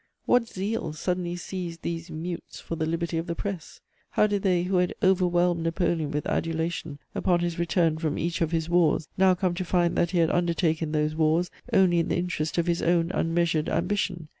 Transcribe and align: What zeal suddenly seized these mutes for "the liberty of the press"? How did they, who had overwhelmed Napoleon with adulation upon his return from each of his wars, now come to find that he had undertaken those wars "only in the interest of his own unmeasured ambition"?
What 0.25 0.47
zeal 0.47 0.93
suddenly 0.93 1.35
seized 1.35 1.83
these 1.83 2.09
mutes 2.09 2.59
for 2.59 2.75
"the 2.75 2.87
liberty 2.87 3.19
of 3.19 3.27
the 3.27 3.35
press"? 3.35 3.81
How 4.09 4.25
did 4.25 4.41
they, 4.41 4.63
who 4.63 4.77
had 4.77 4.95
overwhelmed 5.03 5.61
Napoleon 5.61 6.09
with 6.09 6.25
adulation 6.25 6.97
upon 7.13 7.41
his 7.41 7.59
return 7.59 7.99
from 7.99 8.17
each 8.17 8.41
of 8.41 8.49
his 8.49 8.67
wars, 8.67 9.07
now 9.15 9.35
come 9.35 9.53
to 9.53 9.63
find 9.63 9.95
that 9.97 10.09
he 10.09 10.17
had 10.17 10.31
undertaken 10.31 10.91
those 10.91 11.13
wars 11.13 11.51
"only 11.71 11.99
in 11.99 12.07
the 12.09 12.17
interest 12.17 12.57
of 12.57 12.65
his 12.65 12.81
own 12.81 13.11
unmeasured 13.11 13.69
ambition"? 13.69 14.29